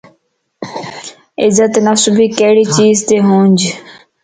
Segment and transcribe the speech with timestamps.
[1.43, 3.57] عزت نفس ڀي ڪھڙي چيز تي ھونج